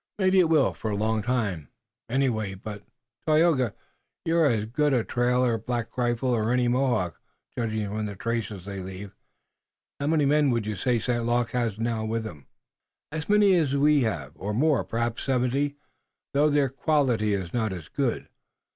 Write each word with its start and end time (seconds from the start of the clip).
"Maybe 0.17 0.39
it 0.39 0.49
will 0.49 0.73
for 0.73 0.89
a 0.89 0.95
long 0.95 1.21
time, 1.21 1.69
anyway. 2.09 2.55
But, 2.55 2.81
Tayoga, 3.27 3.75
you're 4.25 4.47
as 4.47 4.65
good 4.65 4.95
a 4.95 5.03
trailer 5.03 5.53
as 5.53 5.61
Black 5.61 5.95
Rifle 5.95 6.29
or 6.31 6.51
any 6.51 6.67
Mohawk. 6.67 7.21
Judging 7.55 7.87
from 7.87 8.07
the 8.07 8.15
traces 8.15 8.65
they 8.65 8.79
leave, 8.81 9.13
how 9.99 10.07
many 10.07 10.25
men 10.25 10.49
would 10.49 10.65
you 10.65 10.75
say 10.75 10.97
St. 10.97 11.23
Luc 11.23 11.53
now 11.53 11.99
has 11.99 12.09
with 12.09 12.25
him?" 12.25 12.47
"As 13.11 13.29
many 13.29 13.53
as 13.53 13.75
we 13.77 14.01
have, 14.01 14.31
or 14.33 14.55
more, 14.55 14.83
perhaps 14.83 15.21
seventy, 15.21 15.75
though 16.33 16.49
their 16.49 16.69
quality 16.69 17.35
is 17.35 17.53
not 17.53 17.71
as 17.71 17.87
good. 17.87 18.27